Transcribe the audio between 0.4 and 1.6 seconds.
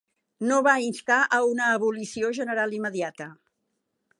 No va instar a